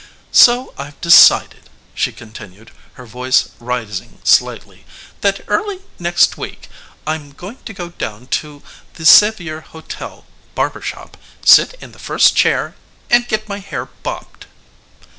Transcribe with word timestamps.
"So 0.31 0.73
I've 0.79 0.99
decided," 0.99 1.69
she 1.93 2.11
continued, 2.11 2.71
her 2.93 3.05
voice 3.05 3.49
rising 3.59 4.17
slightly, 4.23 4.83
"that 5.21 5.45
early 5.47 5.81
next 5.99 6.39
week 6.39 6.69
I'm 7.05 7.33
going 7.33 7.59
down 7.99 8.25
to 8.25 8.63
the 8.95 9.05
Sevier 9.05 9.59
Hotel 9.61 10.25
barber 10.55 10.81
shop, 10.81 11.17
sit 11.45 11.75
in 11.79 11.91
the 11.91 11.99
first 11.99 12.35
chair, 12.35 12.73
and 13.11 13.27
get 13.27 13.47
my 13.47 13.59
hair 13.59 13.89
bobbed." 14.01 14.47